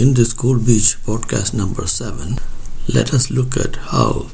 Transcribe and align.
In 0.00 0.14
this 0.14 0.32
Cool 0.32 0.58
Beach 0.58 0.96
podcast 1.04 1.52
number 1.52 1.86
7, 1.86 2.38
let 2.88 3.12
us 3.12 3.30
look 3.30 3.58
at 3.58 3.76
how 3.76 4.28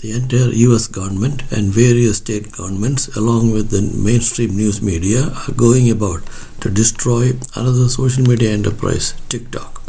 the 0.00 0.12
entire 0.12 0.48
US 0.68 0.86
government 0.86 1.42
and 1.52 1.74
various 1.74 2.16
state 2.16 2.50
governments, 2.52 3.14
along 3.18 3.52
with 3.52 3.68
the 3.68 3.82
mainstream 3.82 4.56
news 4.56 4.80
media, 4.80 5.24
are 5.46 5.52
going 5.52 5.90
about 5.90 6.22
to 6.62 6.70
destroy 6.70 7.32
another 7.54 7.90
social 7.90 8.24
media 8.24 8.50
enterprise, 8.50 9.12
TikTok. 9.28 9.82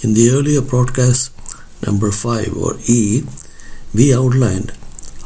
In 0.00 0.14
the 0.14 0.30
earlier 0.30 0.62
broadcast 0.62 1.32
number 1.86 2.10
5 2.10 2.56
or 2.56 2.76
E, 2.88 3.24
we 3.94 4.14
outlined 4.14 4.72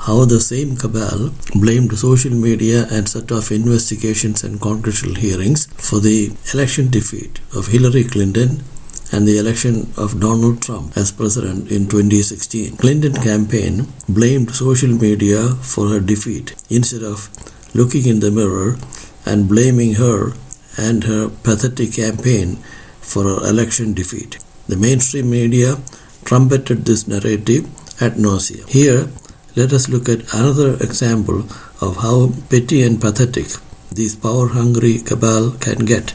how 0.07 0.25
the 0.25 0.41
same 0.41 0.77
cabal 0.77 1.31
blamed 1.55 1.97
social 1.97 2.35
media 2.35 2.89
and 2.91 3.09
set 3.09 3.31
off 3.31 3.53
investigations 3.53 4.43
and 4.43 4.61
congressional 4.61 5.15
hearings 5.15 5.67
for 5.89 6.01
the 6.01 6.35
election 6.53 6.91
defeat 6.91 7.39
of 7.55 7.69
Hillary 7.69 8.03
Clinton 8.03 8.65
and 9.13 9.27
the 9.27 9.39
election 9.39 9.93
of 9.97 10.21
Donald 10.21 10.63
Trump 10.63 10.97
as 10.97 11.13
president 11.13 11.71
in 11.71 11.89
2016. 11.89 12.77
Clinton 12.77 13.15
campaign 13.15 13.87
blamed 14.09 14.51
social 14.55 14.91
media 14.91 15.49
for 15.63 15.89
her 15.89 16.01
defeat 16.01 16.55
instead 16.71 17.03
of 17.03 17.31
looking 17.75 18.07
in 18.07 18.21
the 18.21 18.31
mirror 18.31 18.77
and 19.25 19.49
blaming 19.49 19.95
her 19.95 20.33
and 20.79 21.05
her 21.05 21.29
pathetic 21.29 21.93
campaign 21.95 22.57
for 23.01 23.25
her 23.25 23.49
election 23.49 23.95
defeat. 23.95 24.39
The 24.69 24.77
mainstream 24.77 25.31
media 25.31 25.77
trumpeted 26.25 26.85
this 26.85 27.07
narrative 27.07 27.67
ad 28.03 28.15
nauseum. 28.15 28.69
Here, 28.69 29.09
let 29.55 29.73
us 29.73 29.89
look 29.89 30.09
at 30.09 30.33
another 30.35 30.75
example 30.75 31.47
of 31.81 31.99
how 32.03 32.33
petty 32.51 32.83
and 32.83 33.01
pathetic 33.01 33.47
these 33.93 34.15
power 34.15 34.49
hungry 34.49 34.99
cabal 34.99 35.53
can 35.53 35.85
get 35.87 36.13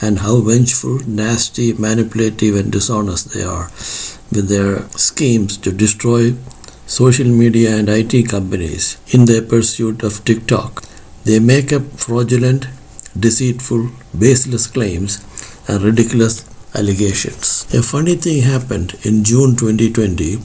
and 0.00 0.18
how 0.20 0.40
vengeful, 0.40 0.98
nasty, 1.06 1.72
manipulative, 1.72 2.56
and 2.56 2.72
dishonest 2.72 3.32
they 3.32 3.42
are 3.42 3.70
with 4.32 4.48
their 4.48 4.88
schemes 4.90 5.56
to 5.58 5.72
destroy 5.72 6.34
social 6.86 7.28
media 7.28 7.76
and 7.76 7.88
IT 7.88 8.28
companies 8.28 8.98
in 9.14 9.24
their 9.26 9.42
pursuit 9.42 10.02
of 10.02 10.24
TikTok. 10.24 10.84
They 11.24 11.38
make 11.38 11.72
up 11.72 11.84
fraudulent, 11.92 12.66
deceitful, 13.18 13.90
baseless 14.18 14.66
claims 14.66 15.20
and 15.68 15.82
ridiculous 15.82 16.44
allegations. 16.74 17.66
A 17.72 17.82
funny 17.82 18.16
thing 18.16 18.42
happened 18.42 18.94
in 19.04 19.24
June 19.24 19.56
2020 19.56 20.38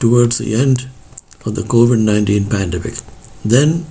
towards 0.00 0.38
the 0.38 0.54
end 0.54 0.88
of 1.44 1.54
the 1.54 1.62
COVID 1.62 2.00
19 2.00 2.48
pandemic. 2.48 2.94
Then 3.44 3.86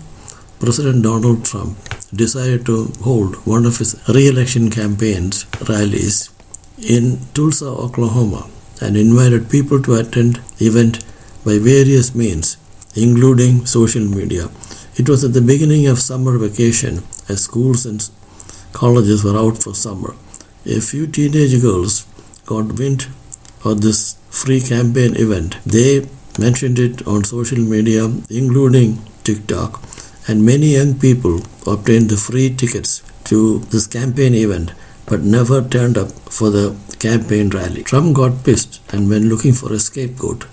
President 0.60 1.04
Donald 1.04 1.46
Trump 1.46 1.78
decided 2.16 2.66
to 2.66 2.86
hold 3.04 3.36
one 3.46 3.66
of 3.66 3.78
his 3.78 3.92
re 4.08 4.28
election 4.28 4.70
campaigns 4.70 5.46
rallies 5.70 6.30
in 6.78 7.20
Tulsa, 7.34 7.68
Oklahoma, 7.68 8.50
and 8.82 8.98
invited 8.98 9.50
people 9.50 9.82
to 9.82 9.96
attend 9.96 10.36
the 10.58 10.68
event 10.68 11.04
by 11.46 11.58
various 11.58 12.14
means, 12.14 12.58
including 12.96 13.66
social 13.66 14.04
media. 14.04 14.50
It 14.96 15.10
was 15.10 15.24
at 15.24 15.34
the 15.34 15.42
beginning 15.42 15.88
of 15.88 16.00
summer 16.00 16.38
vacation 16.38 17.04
as 17.28 17.44
schools 17.44 17.86
and 17.86 18.10
colleges 18.74 19.24
were 19.24 19.38
out 19.38 19.62
for 19.62 19.74
summer. 19.74 20.16
A 20.66 20.80
few 20.80 21.08
teenage 21.08 21.62
girls 21.62 22.06
got 22.46 22.80
wind 22.80 23.08
of 23.64 23.82
this 23.82 24.16
free 24.30 24.62
campaign 24.62 25.16
event. 25.16 25.58
They 25.66 26.08
mentioned 26.40 26.80
it 26.80 27.08
on 27.08 27.24
social 27.24 27.60
media, 27.60 28.06
including 28.30 29.00
TikTok, 29.24 29.82
and 30.28 30.46
many 30.46 30.74
young 30.78 30.98
people 31.00 31.42
obtained 31.68 32.10
the 32.10 32.18
free 32.18 32.50
tickets 32.54 33.04
to 33.26 33.60
this 33.72 33.88
campaign 33.88 34.34
event 34.34 34.72
but 35.06 35.22
never 35.22 35.62
turned 35.62 35.98
up 35.98 36.12
for 36.38 36.50
the 36.50 36.76
campaign 37.00 37.50
rally. 37.50 37.84
Trump 37.84 38.16
got 38.16 38.44
pissed 38.44 38.82
and 38.92 39.10
went 39.10 39.26
looking 39.26 39.54
for 39.54 39.72
a 39.72 39.80
scapegoat. 39.80 40.46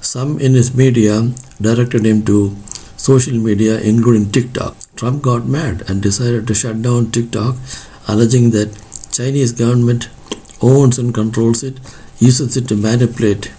Some 0.00 0.38
in 0.38 0.54
his 0.54 0.74
media 0.74 1.30
directed 1.60 2.04
him 2.04 2.24
to 2.24 2.56
social 2.96 3.34
media, 3.34 3.80
including 3.80 4.30
TikTok. 4.30 4.76
Trump 4.96 5.22
got 5.22 5.46
mad 5.46 5.88
and 5.88 6.02
decided 6.02 6.46
to 6.46 6.54
shut 6.54 6.82
down 6.82 7.10
TikTok, 7.10 7.56
alleging 8.08 8.50
that 8.50 8.78
Chinese 9.12 9.52
government 9.52 10.08
owns 10.60 10.98
and 10.98 11.14
controls 11.14 11.62
it, 11.62 11.78
uses 12.18 12.56
it 12.56 12.68
to 12.68 12.76
manipulate 12.76 13.52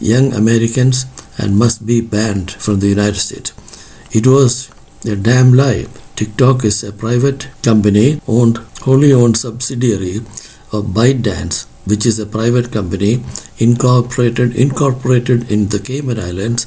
young 0.00 0.32
Americans, 0.32 1.06
and 1.38 1.58
must 1.58 1.86
be 1.86 2.00
banned 2.00 2.50
from 2.50 2.80
the 2.80 2.88
United 2.88 3.16
States. 3.16 3.52
It 4.12 4.26
was 4.26 4.71
a 5.04 5.16
damn 5.16 5.52
lie. 5.52 5.86
TikTok 6.16 6.64
is 6.64 6.84
a 6.84 6.92
private 6.92 7.48
company 7.62 8.20
owned 8.28 8.58
wholly 8.82 9.12
owned 9.12 9.36
subsidiary 9.36 10.18
of 10.72 10.86
ByteDance, 10.96 11.66
which 11.86 12.06
is 12.06 12.18
a 12.18 12.26
private 12.26 12.70
company 12.72 13.22
incorporated 13.58 14.54
incorporated 14.54 15.50
in 15.50 15.68
the 15.68 15.78
Cayman 15.78 16.18
Islands 16.18 16.66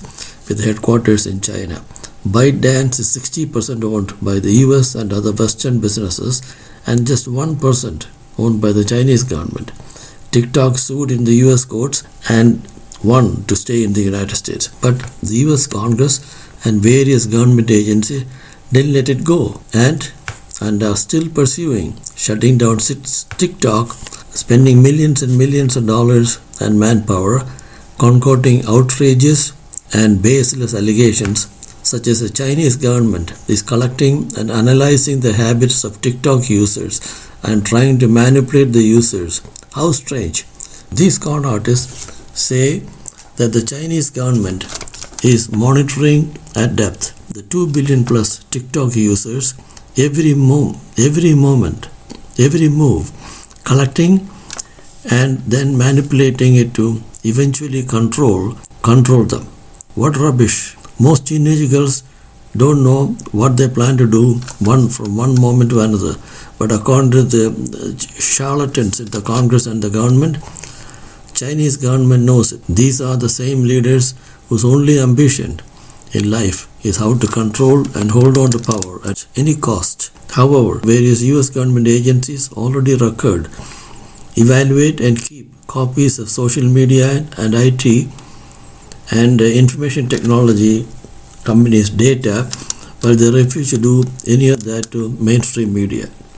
with 0.50 0.64
headquarters 0.64 1.26
in 1.26 1.42
China. 1.42 1.84
ByteDance 2.28 3.00
is 3.00 3.16
60% 3.16 3.84
owned 3.84 4.20
by 4.22 4.40
the 4.40 4.52
US 4.66 4.96
and 4.96 5.14
other 5.14 5.32
Western 5.32 5.80
businesses 5.80 6.42
and 6.86 7.08
just 7.08 7.28
1% 7.28 8.08
owned 8.38 8.62
by 8.62 8.72
the 8.72 8.84
Chinese 8.84 9.24
government. 9.24 9.72
TikTok 10.32 10.78
sued 10.78 11.12
in 11.12 11.24
the 11.24 11.36
US 11.46 11.64
courts 11.66 12.04
and 12.30 12.68
won 13.04 13.44
to 13.46 13.56
stay 13.56 13.84
in 13.84 13.94
the 13.94 14.02
United 14.02 14.36
States. 14.36 14.68
But 14.82 15.00
the 15.22 15.36
US 15.48 15.68
Congress 15.68 16.20
and 16.66 16.82
various 16.82 17.26
government 17.26 17.70
agencies 17.72 18.26
didn't 18.72 18.94
let 18.94 19.10
it 19.10 19.24
go 19.24 19.62
and 19.74 20.12
and 20.62 20.82
are 20.84 20.96
still 20.96 21.30
pursuing 21.30 21.96
shutting 22.16 22.58
down 22.58 22.78
TikTok, 22.78 23.92
spending 24.44 24.82
millions 24.82 25.22
and 25.22 25.38
millions 25.38 25.76
of 25.76 25.86
dollars 25.86 26.40
and 26.60 26.80
manpower 26.80 27.42
concocting 28.00 28.66
outrageous 28.68 29.54
and 29.94 30.22
baseless 30.22 30.74
allegations 30.74 31.48
such 31.86 32.08
as 32.08 32.20
the 32.20 32.30
Chinese 32.30 32.76
government 32.76 33.32
is 33.48 33.62
collecting 33.62 34.32
and 34.38 34.50
analyzing 34.50 35.20
the 35.20 35.34
habits 35.34 35.84
of 35.84 36.02
TikTok 36.02 36.50
users 36.50 37.00
and 37.44 37.64
trying 37.66 38.00
to 38.00 38.08
manipulate 38.08 38.74
the 38.74 38.82
users. 38.82 39.42
How 39.74 39.92
strange. 39.92 40.46
These 40.92 41.20
con 41.20 41.46
artists 41.46 42.12
say 42.34 42.80
that 43.36 43.54
the 43.54 43.62
Chinese 43.62 44.10
government 44.10 44.64
is 45.34 45.44
monitoring 45.66 46.22
at 46.64 46.76
depth 46.82 47.06
the 47.36 47.44
2 47.54 47.68
billion 47.76 48.02
plus 48.10 48.30
TikTok 48.54 48.96
users 48.96 49.48
every 50.06 50.34
mo- 50.34 50.76
every 51.08 51.34
moment, 51.48 51.88
every 52.46 52.70
move, 52.82 53.06
collecting 53.70 54.14
and 55.20 55.40
then 55.54 55.78
manipulating 55.78 56.56
it 56.64 56.74
to 56.80 56.86
eventually 57.24 57.84
control 57.84 58.42
control 58.90 59.24
them. 59.34 59.46
What 60.02 60.18
rubbish! 60.18 60.58
Most 61.00 61.28
teenage 61.28 61.70
girls 61.72 62.04
don't 62.56 62.84
know 62.84 63.00
what 63.40 63.58
they 63.58 63.68
plan 63.68 63.98
to 63.98 64.08
do 64.18 64.24
one 64.72 64.88
from 64.90 65.18
one 65.18 65.40
moment 65.46 65.70
to 65.72 65.80
another. 65.82 66.16
But 66.60 66.72
according 66.72 67.12
to 67.12 67.24
the 67.24 67.46
uh, 67.50 67.98
charlatans 68.36 69.00
in 69.00 69.10
the 69.16 69.22
Congress 69.22 69.66
and 69.66 69.82
the 69.82 69.90
government, 69.90 70.38
Chinese 71.34 71.76
government 71.78 72.24
knows 72.24 72.54
it. 72.54 72.62
These 72.68 73.02
are 73.02 73.18
the 73.18 73.30
same 73.30 73.64
leaders 73.64 74.14
whose 74.50 74.66
only 74.66 75.00
ambition 75.00 75.62
in 76.14 76.30
life 76.32 76.68
is 76.86 76.98
how 76.98 77.14
to 77.18 77.28
control 77.28 77.80
and 77.98 78.12
hold 78.12 78.38
on 78.38 78.52
to 78.52 78.60
power 78.60 79.00
at 79.06 79.26
any 79.36 79.56
cost. 79.56 80.12
However, 80.32 80.80
various 80.80 81.22
US 81.24 81.50
government 81.50 81.88
agencies 81.88 82.52
already 82.54 82.96
record, 82.96 83.48
evaluate 84.36 85.00
and 85.00 85.18
keep 85.22 85.52
copies 85.68 86.20
of 86.20 86.30
social 86.30 86.64
media 86.64 87.26
and 87.38 87.54
IT 87.56 88.08
and 89.12 89.42
information 89.42 90.08
technology 90.10 90.88
companies' 91.44 91.90
data, 91.90 92.50
but 93.02 93.18
they 93.20 93.30
refuse 93.32 93.70
to 93.72 93.78
do 93.78 94.04
any 94.28 94.50
of 94.50 94.64
that 94.64 94.92
to 94.92 95.10
mainstream 95.20 95.74
media. 95.74 96.10